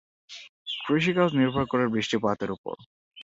কৃষিকাজ 0.85 1.29
নির্ভর 1.33 1.65
করে 1.65 1.83
বৃষ্টিপাতের 1.87 2.49
উপর। 2.51 2.75